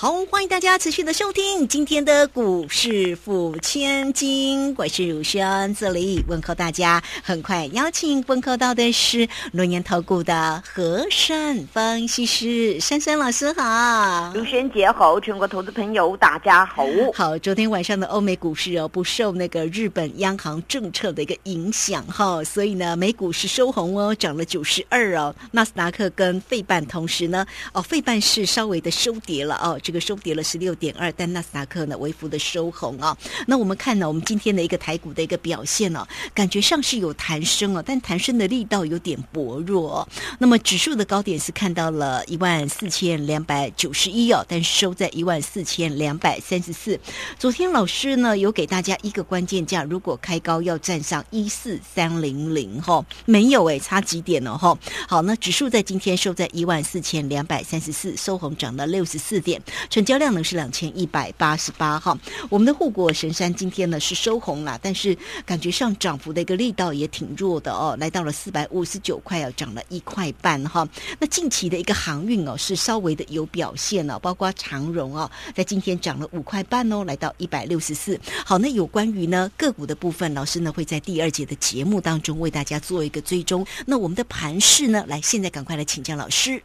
[0.00, 7.02] 好，欢迎大家持续的收听今天的股市付千金，我是如轩，这里问候大家。
[7.20, 16.86] 很快邀请问候到的是龙岩投顾的和山分析师珊珊老师，好，如轩姐好，全国投资朋友大家好。
[17.12, 29.76] 好，昨天晚上的欧美股市哦，不受那个日本央行政策的一个影响哈，所以呢，美股是收红哦，涨了九十二哦，纳斯达克跟费半同时呢，哦，费半是稍微的收跌了哦。
[29.88, 33.16] 这个收跌了十六点二，但纳斯达克呢微幅的收红啊。
[33.46, 40.06] 那我们看呢，我们今天的一个台股的一个表现呢，感觉上是有弹升哦，但弹升的力道有点薄弱。
[40.38, 47.00] 那么指数的高点是看到了一万四千两百九十一哦，但收在一万四千两百三十四。
[47.38, 54.78] 昨天老师呢有给大家一个关键价，如果开高要站上一四三零零哈，没有哎，差几点了哈。
[55.08, 59.58] 好，那指数在今天收在一万四千两百三十四，收红涨了六十四点。
[59.90, 62.16] 成交量呢是两千一百八十八哈，
[62.48, 70.88] 我们的护国神山今天呢是收红了，但是感觉上涨幅的一个力道也挺弱的哦，来到了四百五十九块，要涨了一块半哈。
[71.18, 78.18] 那近期的一个航运哦是稍微的有表现哦，包括长荣哦，在今天涨了五块半哦，来到一百六十四。
[78.44, 83.66] 好，那有关于呢个股的部分，老师呢会在第二节的节目当中为大家做一个追踪。
[83.86, 86.62] 那我们的盘势呢，来现在赶快来请教老师。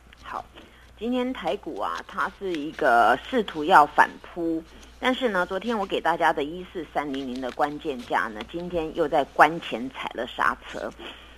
[1.04, 4.64] 今天台股啊，它是一个试图要反扑，
[5.02, 10.90] 但是呢，昨天我给大家的一四三零零的关键价呢，今天又在关前踩了刹车。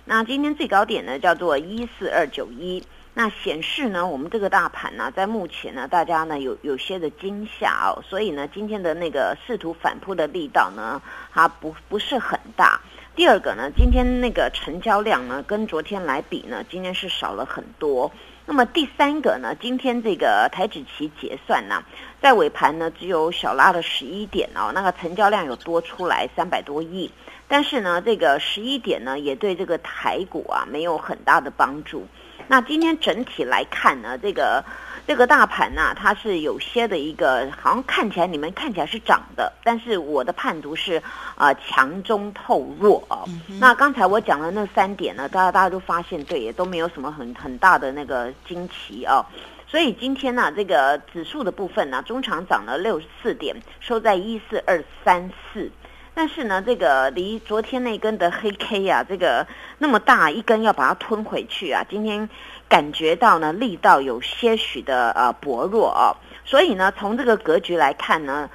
[0.04, 2.80] 那今天最高点呢叫做一四二九一，
[3.12, 12.80] 那显示呢，我们这个大盘呢，在目前呢，大家呢有有些的惊吓哦，所以呢，今天的那个试图反扑的力道呢，它不不是很大。
[13.16, 18.12] 第二个呢，今天那个成交量呢，跟昨天来比呢，今天是少了很多。
[18.44, 21.82] 那么第三个呢，今天这个台指期结算呢，
[22.20, 27.10] 在尾盘呢只有小拉了十一点哦，那个成交量有多出来三百多亿，
[27.48, 32.06] 但是呢，这个十一点呢也对这个台股啊没有很大的帮助。
[32.48, 34.64] 那今天整体来看呢，这个。
[35.08, 41.00] 这个大盘呢，它是有些的一个，好像看起来你们看起来是涨的，但是我的判读是
[41.36, 43.22] 啊强中透弱啊。
[43.60, 49.24] 那刚才我讲的那三点呢，大家大家都发现对，也都没有什么很很大的那个惊奇啊。
[49.68, 55.70] 所以今天呢，这个指数的部分呢，中长涨了六十四点，收在一四二三四。
[56.18, 59.46] 但是呢，这个离昨天那根的黑 K 啊，这个
[59.76, 62.30] 那么大一根要把它吞回去啊，今天
[62.70, 66.16] 感觉到呢力道有些许的呃薄弱啊，
[66.46, 68.48] 所以呢，从这个格局来看呢，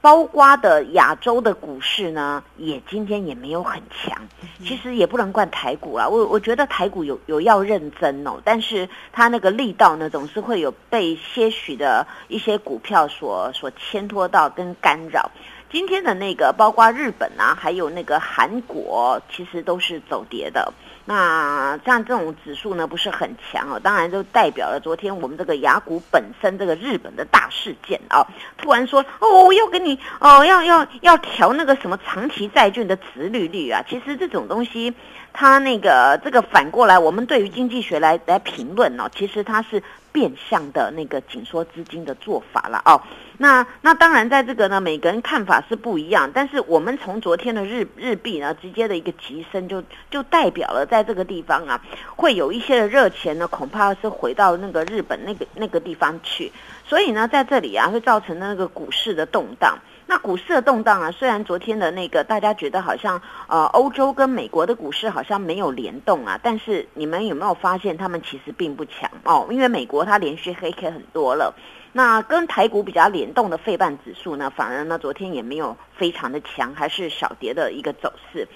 [0.00, 4.16] 包括的亚洲的股市呢，也今天也没有很强。
[4.64, 15.28] 其实也不能怪台股啊，我我觉得台股有有要认真哦，但是它那个力道呢，总是会有被些许的一些股票所所牵拖到跟干扰。
[15.70, 20.72] 今天的那个，包括日本啊，还有那个韩国，其实都是走跌的。
[21.04, 28.26] 那像这种指数呢，不是很强哦，当然就代表了昨天我们这个雅股本身这个日本的大事件啊，
[28.58, 33.80] 突然说哦，我要给你哦，要要要调那个什么长期债券的殖利率啊。
[33.88, 34.92] 其实这种东西，
[35.32, 39.82] 它那个这个反过来，我们对于经济学来来评论哦，其实它是。
[40.12, 43.00] 变相的那个紧缩资金的做法了哦，
[43.38, 49.80] 那那当然在这个呢，每个人看法是不一样，但是我们从昨天的日日币呢直接的一个急升，就
[50.10, 51.80] 就代表了在这个地方啊，
[52.16, 56.50] 会有一些的热钱呢，恐怕是回到那个日本那个那个地方去，
[56.84, 59.78] 所以呢，在这里啊会造成那个股市的动荡。
[60.10, 69.46] 那股市的动荡啊，虽然昨天的那个大家觉得好像呃欧洲跟美国的股市好像没有联动啊，但是你们有没有发现他们其实并不强哦？
[69.52, 71.54] 因为美国它连续黑 K 很多了。
[71.92, 78.46] 那跟台股比较联动的费半指数呢，反而呢昨天也没有非常的强，还是小跌的一个走势。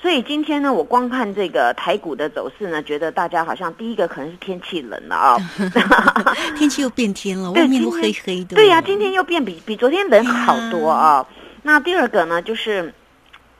[0.00, 5.36] 所以今天呢，我光看这个台股的走势呢，觉得大家好像第一个可能是天气冷了啊，
[6.56, 8.54] 天气又变天了， 外面都黑黑的。
[8.54, 11.26] 对呀，今天又变比比昨天冷好多啊。
[11.62, 12.94] 那第二个呢，就是。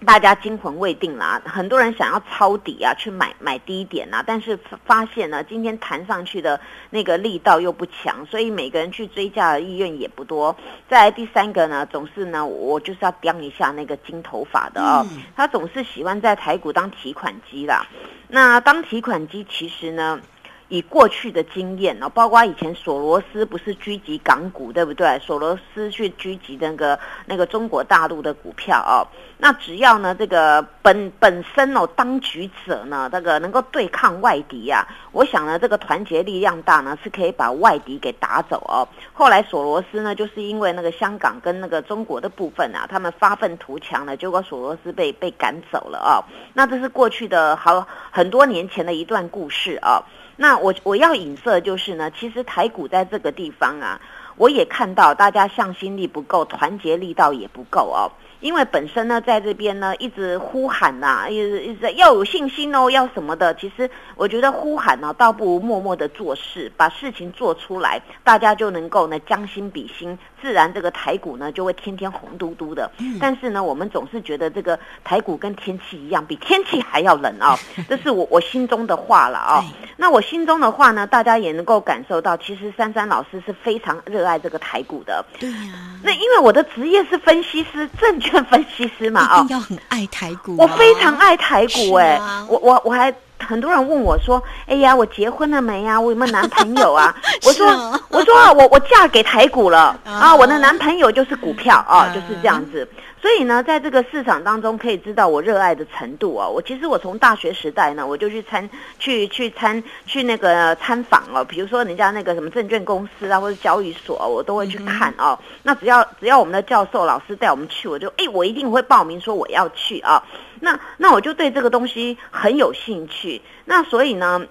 [0.05, 6.61] 大家惊魂未定啦，很多人想要抄底啊，去买买低点啊，但是发现呢，今天弹上去的
[6.91, 10.55] 那个力道又不强，所以每个人去追价的意愿也不多。
[10.89, 17.87] 再来第三个呢，总是呢，我就是要掂一下那个金头发的啊，他总是喜欢在台股当提款机啦。
[18.29, 20.21] 那当提款机其实呢，
[20.69, 25.19] 以过去的经验哦，包括以前索罗斯不是狙击港股，对不对？
[25.19, 29.07] 索罗斯去狙击那个那个中国大陆的股票哦，
[29.39, 38.89] 那只要呢这个本本身哦当局者呢，这个能够对抗外敌呀，我想呢这个团结力量大呢是可以把外敌给打走哦。
[39.13, 46.25] 后来索罗斯呢就是因为那个香港跟那个中国的部分啊，他们发愤图强了，结果索罗斯被被赶走了哦。
[46.55, 50.03] 那这是过去的好很多年前的一段故事啊。
[50.37, 54.01] 那我我要影射就是呢，其实台股在这个地方啊，
[54.37, 58.11] 我也看到大家向心力不够，团结力道也不够哦。
[58.45, 63.55] 因为本身呢，在这边呢，一直呼喊呐，一直一直要有信心哦，要什么的。
[63.55, 72.93] 其实我觉得呼喊呢，倒不如默默的做事，把事情做出来，大家就能够呢将心比心，自然这个台股呢就会天天红嘟嘟的。
[73.19, 77.59] 但是呢，我们总是觉得这个台股跟天气一样，比天气还要冷啊。
[77.89, 79.65] 这是我我心中的话了啊。
[79.97, 85.25] 那我心中的话呢，大家也能够感受到，其实珊珊老师是非常热爱这个台股的。
[85.41, 85.73] 对呀。
[86.03, 88.34] 那因为我的职业是分析师，证券。
[88.51, 90.57] 分析师嘛，啊，要很爱台股。
[90.59, 96.01] 我非常爱台股，哎，我我我还很多人问我说，哎呀，我结婚了没呀？
[96.01, 97.15] 我有没有男朋友啊？
[97.45, 97.67] 我说，
[98.09, 102.89] 我说啊，我我嫁给台股了 啊，我的男朋友就是股票啊，就是这样子。
[103.25, 106.47] 所以呢，在这个市场当中，可以知道我热爱的程度啊。
[106.47, 108.69] 我其实我从大学时代呢，我就去参
[108.99, 111.43] 去去参去那个参访哦。
[111.43, 115.39] 比如说人家那个什么证券公司啊，或者交易所，我都会去看哦。
[115.63, 120.23] 那只要只要我们的教授老师带我们去，我就哎，我一定会报名说我要去啊。
[120.61, 123.41] 那那我就对这个东西很有兴趣。
[123.65, 124.47] 那所以呢。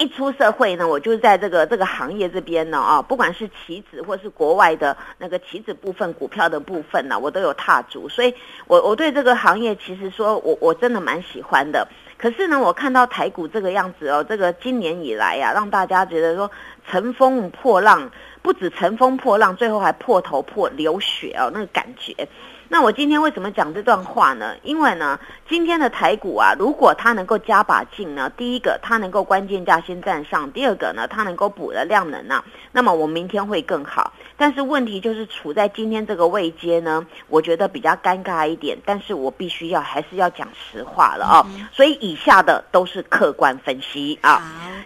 [0.00, 8.34] 一出社会呢，我就在这个这个行业这边呢啊，不管是棋子或是国外的那个棋子部分、股票的部分呢，我都有踏足，所以
[8.66, 11.86] 我我对这个行业其实说我我真的蛮喜欢的。
[12.16, 16.50] 可是呢，我看到台股这个样子哦，这个今年以来呀，让大家觉得说
[16.90, 18.10] 乘风破浪，
[18.40, 22.26] 不止乘风破浪，最后还破头破流血哦，那个感觉。
[22.72, 24.54] 那我今天为什么讲这段话呢？
[24.62, 25.18] 因为呢，
[25.48, 34.12] 今天的台股啊，如果它能够加把劲呢，第一个它能够关键价先站上，第二个呢，它能够补了量能啊，那么我明天会更好。
[34.36, 38.78] 但是问题就是处在今天这个位阶呢，我觉得比较尴尬一点。
[38.86, 44.40] 但是我必须要还是要讲实话了啊，所以以下的都是客观分析啊。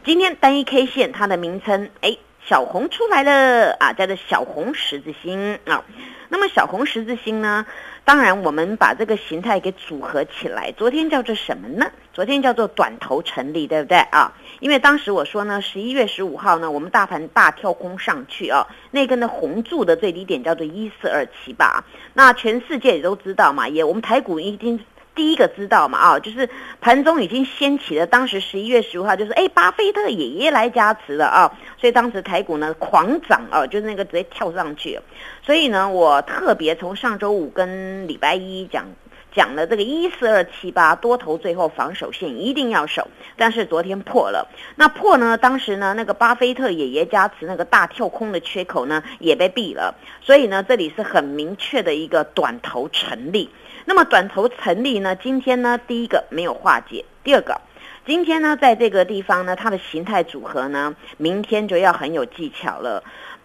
[0.04, 5.82] 今天单一 K 线它的名称，哎，小红出来了啊，叫做小红十字星啊。
[6.28, 7.64] 那么小红十字星呢？
[8.04, 10.70] 当然，我们把这个形态给组合起来。
[10.72, 11.90] 昨天叫做什么呢？
[12.12, 14.32] 昨天叫做短头成立，对不对啊？
[14.60, 21.82] 因为当时我说呢，十一月十五号呢，我们大盘大跳空上去啊，那根的红柱的最低点叫做一四二七八。
[22.12, 24.78] 那全世界也都知道嘛，也我们台股已经。
[25.14, 26.48] 第一个知道嘛啊，就是
[26.80, 34.98] 盘中已经掀起了，当时十一月十五号就是哎，巴菲特爷爷来加持了啊，所以当时台股呢狂涨啊，就是那个直接跳上去。
[35.42, 38.86] 所以呢，我特别从上周五跟礼拜一讲
[39.32, 53.48] 讲了这个一四二七八多头最后防守线一定要守，但是昨天破了，那破呢，当时呢那个巴菲特爷爷加持那个大跳空的缺口呢也被闭了，所以呢这里是很明确的一个短头成立。
[53.86, 55.14] 那么短头成立呢？
[55.14, 57.60] 今天呢，第一个没有化解，第二个，
[58.06, 63.02] 今天呢，在这个地方呢，它的形态组合呢，明天就要很有技巧了。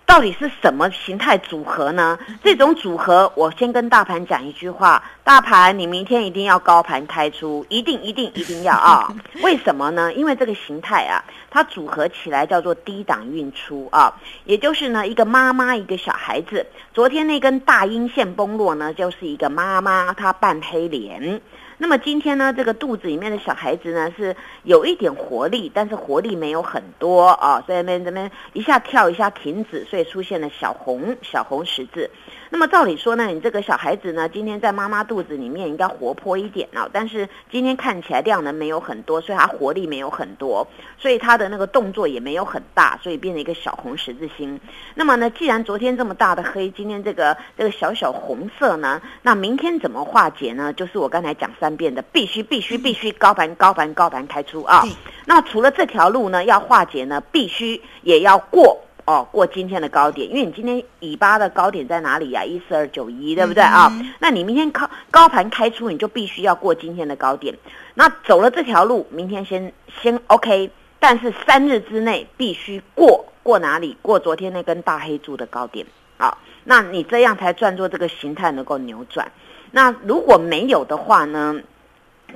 [0.10, 2.18] 到底是什么形态组合呢？
[2.44, 9.14] 这种组合，我先跟大盘讲一句话：大盘，你明天一定要高盘开出，一定一定一定要啊！
[9.44, 10.12] 为什么呢？
[10.14, 14.12] 因为这个形态啊，它组合起来叫做低档运出啊，
[14.46, 16.66] 也就是呢，一个妈妈一个小孩子。
[16.92, 21.40] 昨天那根大阴线崩落呢，就是一个妈妈她扮黑脸。
[21.82, 32.12] 那么今天呢，这个肚子里面的小孩子呢是有一点活力，但是活力没有很多啊，所以那边这边一下跳一下停止，所以出现了小红小红十字。
[32.50, 40.68] 那么照理说呢，你这个小孩子呢，今天在妈妈肚子里面应该活泼一点啊，但是今天看起来量能没有很多，所以他活力没有很多，
[40.98, 44.60] 所以他的那个动作也没有很大，所以变成一个小红十字星。
[44.96, 50.74] 那么呢，既然昨天这么大的黑，今天这个这个小小红色呢，那明天怎么化解呢？
[50.74, 54.84] 就是我刚才讲三遍的，必须必须必须高盘高盘高盘开出啊。
[55.26, 58.80] 那除了这条路呢，要化解呢，必须也要过。
[59.06, 62.46] 哦，过今天的高点，因为你今天尾巴的高点在哪里呀？
[62.46, 63.92] 一四二九一，对不对啊？
[64.20, 67.56] 那你明天高高盘开出，你就必须要过今天的高点。
[67.96, 73.98] 那走了这条路，明天先先 OK，但是三日之内必须过过哪里？
[74.04, 75.84] 过昨天那根大黑柱的高点
[76.18, 76.38] 啊？
[76.66, 79.32] 那你这样才赚做这个形态能够扭转。
[79.72, 81.62] 那如果没有的话呢？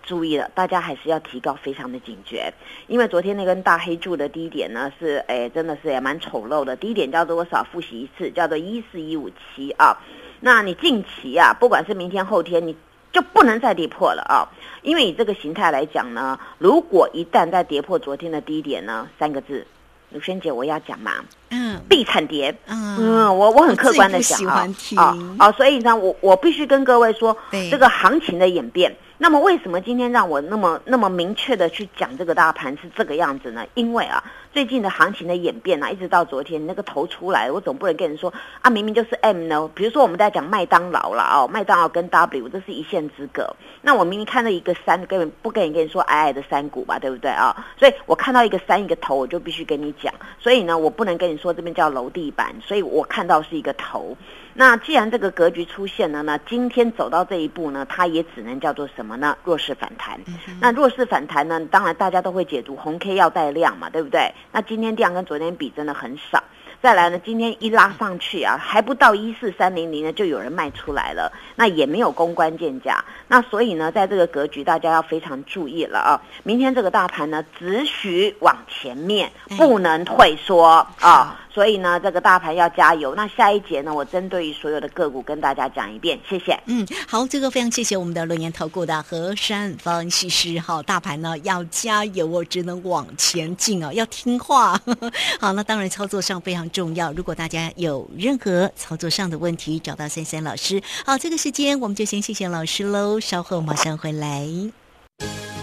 [0.02, 2.52] 注意了，大家还是要提高非常的警觉，
[2.88, 6.76] 因为昨天那根大黑柱的低点呢是，哎，真的是也蛮丑陋的。
[6.76, 7.64] 低点叫做多少？
[7.64, 9.96] 复习一次，叫做一四一五七啊。
[10.40, 12.76] 那你近期啊，不管是明天后天，你
[13.12, 14.50] 就不能再跌破了啊，
[14.82, 19.66] 因为以这个形态来讲呢，如果一旦再跌破昨天的低点呢，三个字，
[20.14, 21.12] 卢萱姐我要讲嘛，
[21.50, 27.36] 嗯，必产跌，嗯，我我很客观的讲啊，啊啊，所以呢，我我必须跟各位说，
[27.72, 28.96] 这个行情的演变。
[29.24, 33.66] 那么为什么今天让我那么那么明确的去讲这个大盘是这个样子呢？
[33.74, 39.72] 因为啊，最近的行情的演变啊，一直到昨天那个头出来，我总不能跟人说啊，明明就是 M 呢。
[39.74, 43.56] 比如说我们在讲麦当劳了哦，麦当劳跟 W 这是一线之隔。
[43.82, 47.66] 那我明明看到一个山，根本不跟你跟你说矮矮的山谷吧，对不对啊？
[47.80, 50.14] 所以我看到一个山一个头，我就必须跟你讲。
[50.38, 54.18] 所以呢，我不能跟你说这边叫楼地板，所以我看到是一个头。
[54.54, 59.36] 那既然这个格局出现了呢，今天走到这一步呢，它也只能叫做什么呢？
[59.44, 60.20] 弱势反弹。
[60.62, 64.32] 那弱势反弹呢，当然大家都会解读红 K 要带量嘛，对不对？
[64.52, 66.44] 那今天量跟昨天比真的很少。
[66.82, 73.04] 再来呢，今天一拉上去啊，还不到一四三零零呢，就有人卖出来了，那也没有攻关键价。
[73.30, 76.22] 那所以呢，在这个格局，大家要非常注意了啊！
[76.44, 81.40] 明天这个大盘呢，只许往前面，不能退缩啊！
[81.54, 83.14] 所以呢，这个大盘要加油。
[83.14, 86.60] 那下一节呢，我针对于所有的个股跟大家讲一遍，谢谢。
[86.66, 90.60] 嗯，好，这个非常谢谢我们的轮研投顾的何山分析师。
[90.60, 94.80] 哈，大盘呢要加油哦，只能往前进哦，要听话。
[95.40, 97.14] 好，那当然操作上非常重要。
[97.14, 100.82] 如果大家有任何操作上的问题，找到三三老师。
[101.06, 104.48] 好，这个时间我们就先谢谢老师喽，稍后马上回来。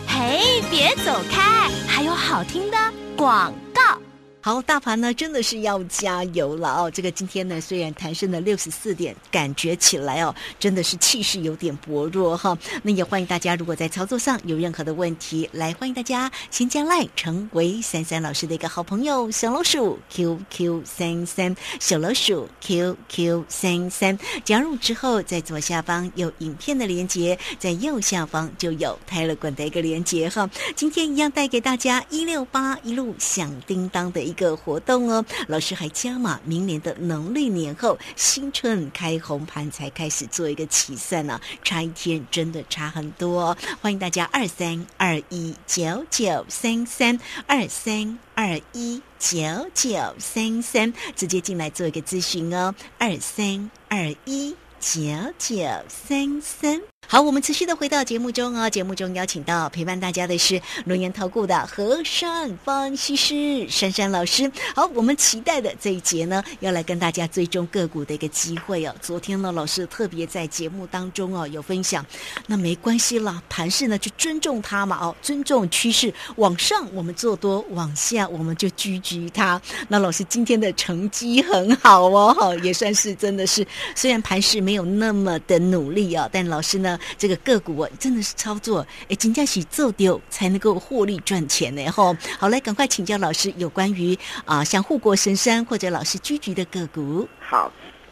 [0.07, 2.77] 嘿，别走开，还有好听的
[3.17, 3.99] 广告。
[4.43, 6.91] 好，大盘呢真的是要加油了哦！
[6.91, 12.57] 这个今天呢虽然弹升了六十四点，感觉起来哦真的是气势有点薄弱哈。
[12.83, 30.49] 那也欢迎大家，如果在操作上有任何的问题，来欢迎大家先加赖成为三三老师的一个好朋友，小老鼠 QQ 三三，小老鼠 QQ 三三，加入之后在左下方有影片的连接，在右下方就有泰勒管的一个连接哈。
[30.75, 34.30] 今天一样带给大家一六八一路响叮当的。
[34.31, 43.41] 一个活动哦，老师还加码，明年的农历年后新春开红盘才开始做一个起算呢，差一天真的差很多。
[43.41, 49.39] 哦欢迎大家二三二一九九三三二三二一九
[49.75, 55.01] 九三三直接进来做一个咨询哦，二三二一九
[55.39, 55.57] 九
[55.89, 56.81] 三三。
[57.13, 58.71] 好，我们持续的回到节目中哦。
[58.71, 64.49] 节目中邀请到陪伴大家的是龙岩投顾的和善分析师珊珊老师。
[64.77, 68.95] 好，我们期待的这一节呢，要来跟大家追踪个股的一个机会哦。
[69.03, 72.07] 昨天呢，老师特别在节目当中哦有分享，
[72.47, 79.61] 那没关系啦，盘势呢就尊重它嘛哦，尊重趋势，往上我们做多，往下我们就居居它。
[79.89, 86.97] 那老师今天的成绩很好哦，也算是真的是，虽然盘势没有那么的努力啊，但老师呢。
[87.19, 92.17] 这个个股啊，真的是操作，哎，金价喜做丢才能够获利赚钱呢，吼！
[92.39, 97.29] 好，来赶快请教老师有关于啊，像护国神山或者老师居居的个股。
[97.41, 97.71] 好，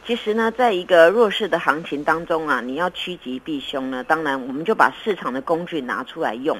[0.08, 6.56] 其实呢，在一个弱势的行情当中啊，你要趋吉避凶呢，当然我们就把市场的工具拿出来用。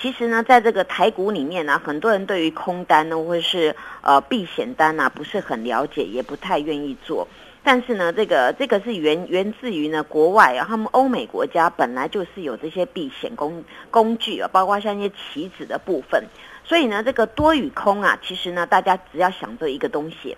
[0.00, 7.26] 其实呢，在这个台股里面呢，很多人对于空单呢，或是呃避险单啊，不是很了解，也不太愿意做。
[7.64, 16.22] 但是呢，这个这个是源源自于呢国外啊，他们欧美国家本来就是有这些避险工工具啊，包括像一些棋子的部分。
[16.62, 20.36] 所以呢，这个多与空啊，其实呢，大家只要想着一个东西，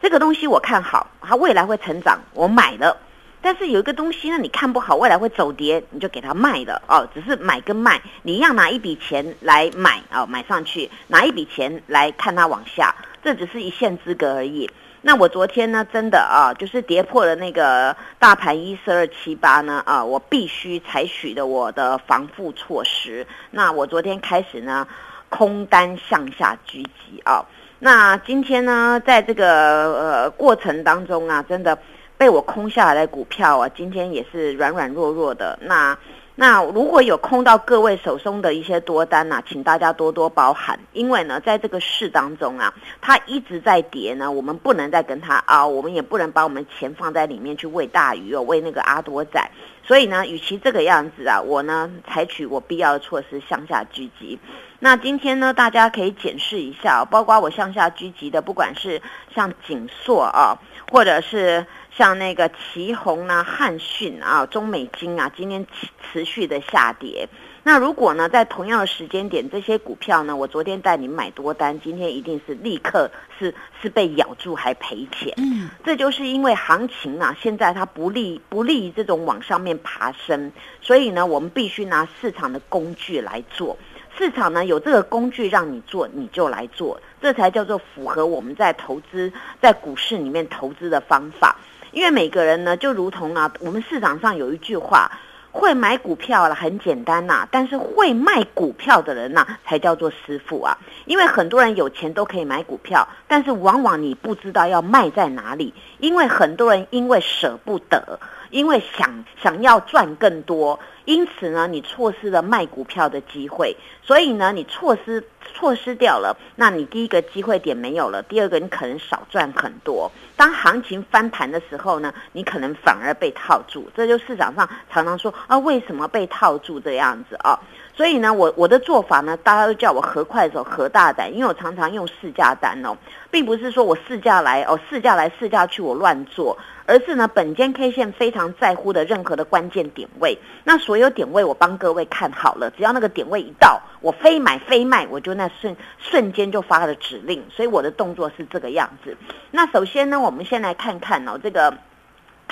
[0.00, 2.96] 这个东西我看好，它未来会成长，我买了。
[3.42, 7.06] 但是有一个东西呢，你看不好，未来会走跌，你就给它卖了哦。
[7.14, 14.68] 只是买跟卖，你一样拿一笔钱来买哦，买上去，拿一笔钱来看它往下，这只是一线之隔而已。
[15.02, 23.24] 那我昨天呢，真的啊，就是跌破了那个大盘一四二七八呢，啊，我必须采取的我的防护措施。
[23.52, 24.88] 那我昨天开始呢，
[25.28, 27.44] 空单向下狙击啊。
[27.86, 31.78] 那今天呢，在这个呃过程当中啊，真的
[32.18, 35.56] 被我空下来的股票啊，今天也是软软弱弱的。
[35.62, 35.96] 那
[36.34, 49.40] 那如果有空到各位手中的一些多单呐，请大家多多包涵，因为呢，在这个市当中啊，它一直在跌呢，我们不能再跟它熬，我们也不能把我们钱放在里面去喂大鱼哦，喂那个阿多仔。
[49.86, 54.38] 所以呢，与其这个样子啊，我呢采取我必要的措施向下狙击。
[54.80, 59.00] 那今天呢，大家可以检视一下，包括我向下狙击的，不管是
[59.34, 60.58] 像锦硕啊，
[60.90, 61.66] 或者是。
[61.96, 67.26] 像那个旗宏啊、汉讯啊、中美金啊，今天持持续的下跌。
[67.66, 75.34] 那如果呢，在同样的时间点，这些股票呢，我昨天带你买多单，今天一定是立刻是是被咬住还赔钱。
[75.36, 83.76] 嗯，这就是因为行情啊，现在它不利不利于这种往上面爬升，所以呢，我们必须拿市场的工具来做。
[84.16, 91.56] 市场呢有这个工具让你做，你就来做，这才叫做符合我们在投资在股市里面投资的方法。
[91.90, 95.10] 因为每个人呢，就如同啊，我们市场上有一句话。
[95.58, 100.76] 会买股票了很简单呐，但是会卖股票的人呐，才叫做师傅啊。
[101.06, 108.20] 因为很多人有钱都可以买股票，但是往往你不知道要卖在哪里，因为很多人因为舍不得，
[108.56, 115.22] 因为想想要赚更多，因此呢，你错失了卖股票的机会，所以呢，你错失
[115.54, 120.10] 错失掉了，那你第一个机会点没有了，第二个你可能少赚很多。
[120.36, 127.60] 当行情翻盘的时候呢，你可能反而被套住，这就市场上常常说啊，为什么被套住这样子啊？
[127.94, 132.96] 所以呢，我我的做法呢，大家都叫我何快手、何大胆，因为我常常用试价单哦，
[133.30, 149.16] 并不是说我试价来哦，试价来试价去我乱做，而是呢，本间 K 线非常在乎的任何的关键点位，那所有点位我帮各位看好了，只要那个点位一到，我非买非卖，我就那瞬瞬间就发了指令，所以我的动作是这个样子。
[149.50, 151.76] 那首先呢，我们先来看看哦，这个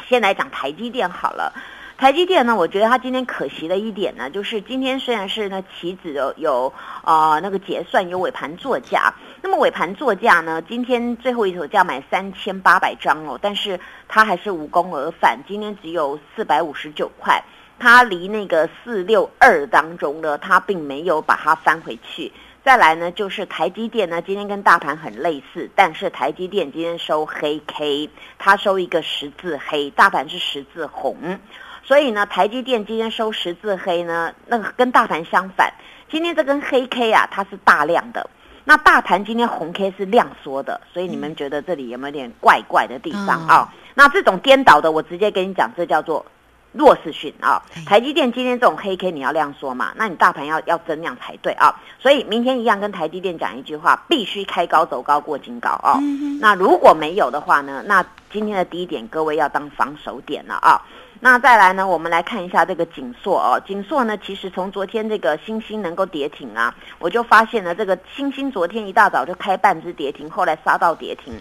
[0.09, 1.53] 先来讲台积电好了。
[1.97, 6.73] 台积电呢，我觉得它今天可惜的一点呢，就是今天虽然是呢期指有有
[7.05, 9.15] 呃那个结算有尾盘作价，
[9.45, 17.45] 那么尾盘作价呢，今天最后一手价买三千八百张哦，但是它还是无功而返，今天只有四百五十九块，
[17.79, 22.33] 它离那个四六二当中呢，它并没有把它翻回去。
[22.65, 28.09] 再来呢，就是台积电呢，今天跟大盘很类似，但是台积电今天收黑 K，
[28.39, 31.39] 它收一个十字黑，大盘是十字红。
[31.83, 35.71] 所以呢，台积电今天收十字黑呢，那个跟大盘相反。
[36.11, 38.31] 今天这根黑 K 啊，它是大量的。
[38.65, 43.73] 那大盘今天红 K 是量缩的，所以你们觉得这里有没有点怪怪的地方啊？
[43.95, 46.25] 那这种颠倒的，我直接跟你讲，这叫做
[46.73, 47.63] 弱势讯啊。
[47.87, 49.93] 台积电今天这种黑 K 你要量缩嘛？
[49.97, 51.79] 那你大盘要要增量才对啊。
[52.01, 56.01] 所以明天一样跟台积电讲一句话，必须开高走高过金高啊。
[56.41, 57.83] 那如果没有的话呢？
[57.87, 60.81] 那今天的低点各位要当防守点了啊。
[61.25, 61.89] 那再来呢？
[61.89, 63.59] 我们来看一下这个锦硕哦。
[63.67, 71.33] 锦硕呢，其实从昨天这个星星能够跌停啊，我就发现了这个星星昨天一大早就开半只跌停，后来杀到跌停。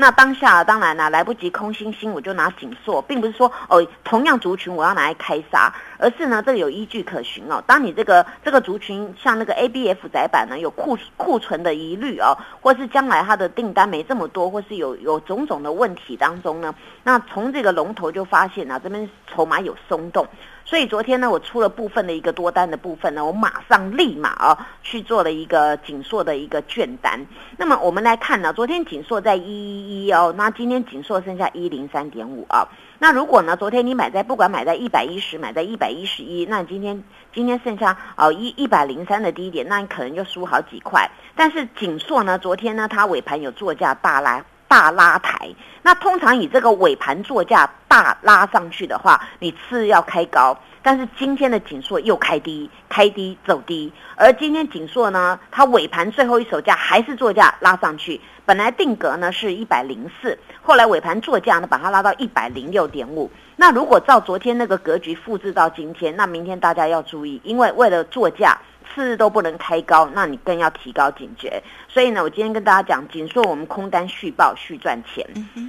[0.00, 7.62] 那当下当然呢，来不及空星星，我就拿锦硕，并不是说哦，同样族群我要拿来开杀，而是呢，这个有依据可循哦。
[7.66, 20.26] 当你这个这个族群像那个 A B F 窄板呢，有库库存的疑虑哦，或是将来它的订单没这么多，或是有有种种的问题当中呢，那从这个龙头就发现啊，这边筹码有松动。
[20.70, 27.26] 所以昨天呢，我出了部分的一个多单的部分呢，我马上立马啊去做了一个紧缩的一个券单。
[27.56, 32.68] 那么我们来看呢，昨天紧缩在一一一哦，那今天紧缩剩下一零三点五啊。
[33.00, 37.02] 那如果呢，昨天你买在不管买在一百一十，买在一百一十一，那今天
[37.34, 41.10] 今天剩下哦一一百零三的低点，那你可能就输好几块。
[41.34, 45.52] 但是紧缩呢，昨天呢它尾盘有作价大拉大拉抬。
[45.82, 63.28] 那通常以这个尾盘作价大拉上去的话，你次要开高，但是今天的锦硕又开低，开低走低，而今天锦硕呢，它尾盘最后一手价还是作价拉上去，本来定格呢是一百零四，后来尾盘作价呢把它拉到一百零六点五。
[63.56, 68.56] 那如果照昨天那个格局复制到今天，那明天大家要注意，因为为了作价。
[68.94, 71.62] 次日都不能开高，那你更要提高警觉。
[71.88, 75.26] 所以呢，我今天跟大家讲，紧缩我们空单续报续赚钱。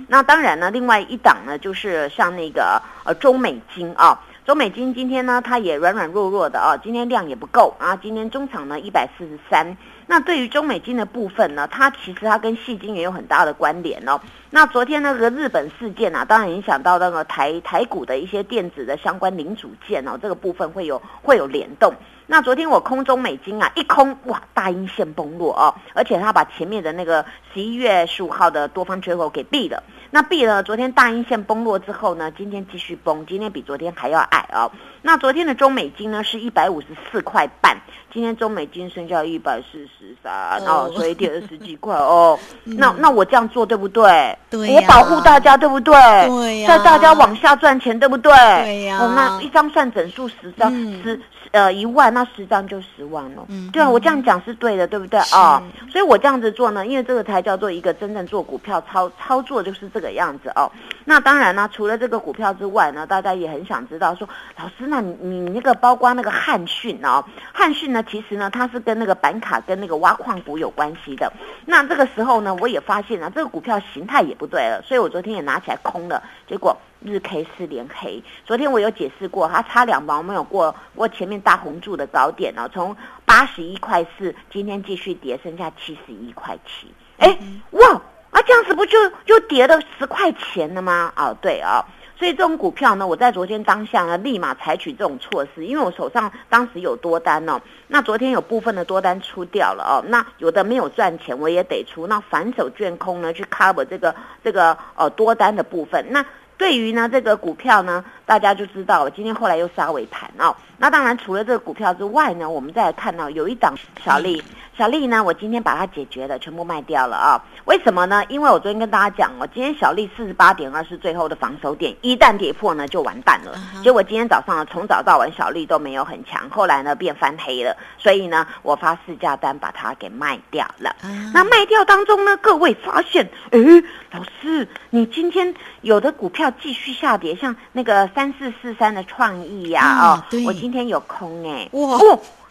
[0.07, 9.75] 那当然呢，另外一档呢，就是像那个呃中美金啊，中美金今天呢，它也软软弱弱的啊，今天量也不够啊，今天中场呢一百四十三。
[10.11, 14.19] 那对于中美金的部分呢，它其实它跟细金也有很大的关联哦。
[14.49, 21.93] 那昨天那个日本事件啊，当然影响到那个台台股的一些电子的相关零组件哦，这个部分会有会有联动。
[22.27, 29.81] 那昨天我空中美金啊，一空哇，大阴线崩落哦，而且它把前面的那个十一月十五号的多方缺口给闭了。
[30.09, 34.69] 那闭了，昨天大阴线崩落之后呢，今天继续崩，今天比昨天还要矮哦。
[35.01, 37.75] 那昨天的中美金呢是一百五十四块半，
[38.13, 42.37] 今天中美金剩下一百四十三哦，所以跌了十几块哦。
[42.63, 44.37] 那那我这样做对不对？
[44.49, 45.93] 对我保护大家对不对？
[46.27, 48.31] 对呀在大家往下赚钱对不对？
[48.63, 50.71] 对呀哦，那一张算整数十张
[51.03, 51.19] 十。
[51.51, 53.43] 呃，一万万，那十张就十万了。
[53.49, 55.61] 嗯，对啊，我这样讲是对的，对不对哦，
[55.91, 60.71] 所以我这样子做呢，因为这个才叫做一个真正做股票操操作，就是这个样子哦。
[61.03, 64.25] 那当然呢，除了这个股票之外呢，大家也很想知道说，
[64.57, 67.23] 老师，那你你那个包括那个汉讯哦，
[67.53, 71.31] 汉讯呢，其实呢，它是跟那个板卡跟那个挖矿股有关系的。
[71.65, 76.77] 那这个时候呢，我也发现了这个股票形态也不对了，所以我昨天也拿起来空了，结果。
[77.03, 87.35] 日 K 四连黑，昨天我有解释过，它差两毛没有过过前面大红柱的高点哦，从八十一块四，今天继续跌，剩下七十一块七，哎，
[87.71, 87.87] 哇，
[88.29, 91.11] 啊这样子不就就跌了十块钱了吗？
[91.15, 91.83] 哦，对啊，
[92.21, 106.23] 所以这种股票呢，我在昨天当下呢，立马采取这种措施，因为我手上当时有多单哦，那昨天有部分的多单出掉了哦，那有的没有赚钱，我也得出，那反手卷空呢，去 cover 这个这个呃多单的部分，那。
[106.57, 109.11] 对于呢这个股票呢，大家就知道了。
[109.11, 110.55] 今天后来又杀尾盘哦。
[110.77, 114.41] 那当然除了这个股票之外呢，我们再来看到有一档小丽。
[114.77, 115.21] 小丽呢？
[115.21, 117.43] 我今天把它解决了，全部卖掉了啊！
[117.65, 118.23] 为什么呢？
[118.29, 123.53] 因为我昨天跟大家讲哦，今天小丽四十八点二是最后的防守点，一旦跌破呢就完蛋了。
[123.83, 130.95] 结果今天早上呢，从早到晚小丽都没有很强，后来呢变翻黑了，所以呢我发市价单把它给卖掉了。
[131.33, 141.97] 那卖掉当中呢，各位发现，诶，老师，你今天有的股票继续下跌，像那个三四四三的创意呀，哦，我今天有空哎，哇。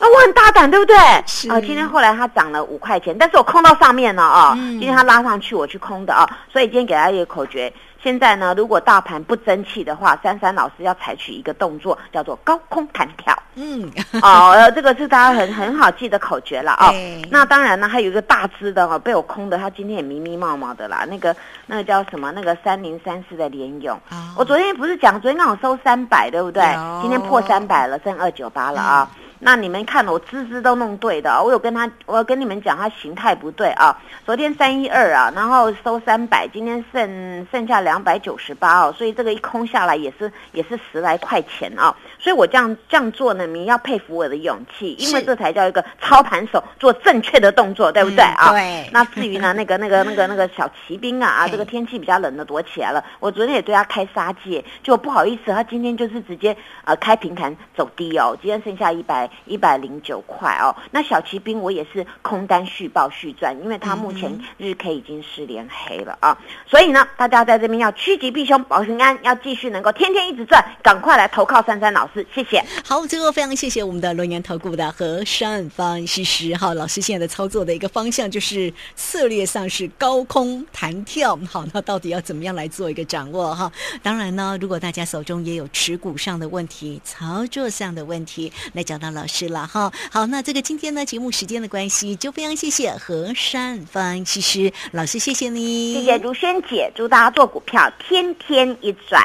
[0.02, 0.96] 那，我很大胆，对不对？
[1.26, 4.54] 是啊，今天后来它涨了五块钱，但是我空到上面了啊。
[4.54, 6.26] 今天它拉上去，我去空的啊。
[6.50, 7.70] 所以今天给大家一个口诀：
[8.02, 13.36] 现在呢，如果大盘不争气的话，珊珊老师要采取一个动作，叫做高空弹跳。
[13.56, 13.90] 嗯，
[14.22, 16.90] 哦，这个是大家很很好记的口诀了啊。
[17.30, 21.04] 那当然呢，还有一个大只的哦，被我空的，它今天也迷迷冒冒的啦。
[21.10, 21.34] 那个
[21.66, 22.32] 那个叫什么？
[22.32, 23.98] 那个三零三四的联勇。
[24.36, 26.62] 我昨天不是讲，昨天刚好收三百，对不对？
[27.02, 29.10] 今天破三百了，剩二九八了啊。
[29.42, 33.96] 那你们看，我支支都弄对的，我有跟他，我跟你们讲，他形态不对啊。
[34.26, 41.94] 昨天三一二啊，然后收三百，今天剩剩下两百九十八哦，所以这个一空下来也是也是十来块钱啊。
[42.18, 48.50] 所以我这样这样做呢，你要佩服我的勇气，因为这才叫一个操盘手做正确的动作，对不对啊？
[48.50, 48.87] 对。
[48.92, 53.03] 那至于呢，那个那个那个那个小骑兵啊 啊，这个天气比较冷的躲起来了。
[53.20, 60.75] 我昨天也对他开杀戒，就不好意思，他今天就是直接呃开平盘走低哦，今天剩下一百一百零九块哦。
[60.90, 66.37] 那小骑兵我也是空单续报续赚，因为他目前日 K 已经失连黑了啊。
[66.66, 72.27] 所以呢，大家在这边要趋吉避凶，保平安，要继续能够天天一直赚，赶快来投靠珊珊老师。
[72.35, 72.62] 谢谢。
[72.85, 81.38] 好，最后非常谢谢我们的龙岩投顾的和善方西施哈老师，现在的操作的一个方向就是策略上是高空弹跳。
[81.49, 83.71] 好，那到底要怎么样来做一个掌握哈？
[84.03, 89.92] 当然呢，如果大家手中也有持股上的问题、操作上的问题，来找到老师了哈。
[90.11, 99.22] 好，那这个今天呢节目时间的关系，就非常谢谢何山方西施老师，谢谢你，谢谢如萱姐，祝大家做股票天天一转。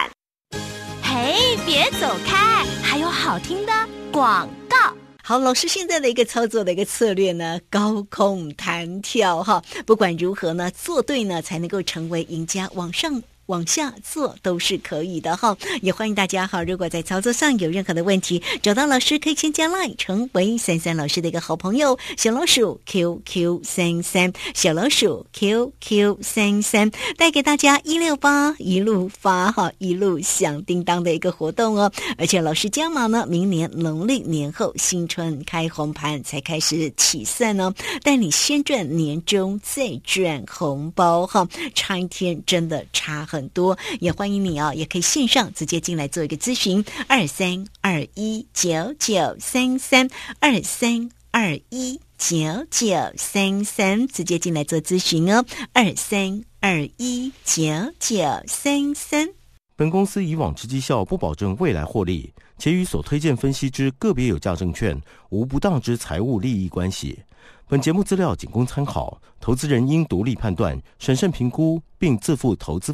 [1.02, 2.66] 嘿，别走开！
[2.84, 3.72] 还有好听的
[4.12, 4.76] 广告。
[5.24, 9.64] 好，老师现在的一个操作的一个策略呢，高空弹跳哈。
[9.86, 12.70] 不管如何呢，做对呢，才能够成为赢家。
[12.74, 13.24] 往上。
[13.48, 16.64] 往下做都是可以的哈，也欢迎大家哈。
[16.64, 31.92] 如果在操作上有任何的问题，找到老师可以先加 line 成为三三老师的一个好朋友，小老鼠 QQ 三三，小老鼠 QQ 三三，带给大家一六八一路发哈，一路响叮当的一个活动哦。
[32.18, 43.35] 而且老师加码呢，明年农历年后新春开红盘才开始起算呢，带你先赚年终再赚红包哈，差一天真的差很。
[43.36, 52.38] 很多也欢迎你哦，也可以线上直接进来做一个咨询，二三二一九九三三二三二一九
[52.72, 55.44] 九三三，直接进来做咨询哦，
[55.74, 57.62] 二三二一九
[58.00, 59.28] 九三三。
[59.76, 64.98] 本公司以往之绩效不保证未来获利，且与所推荐分析之个别有价证券
[65.30, 67.20] 无不当之财务利益关系。
[67.68, 72.84] 本节目资料仅供参考，投资人应独立判断、审慎评估，并自负投资。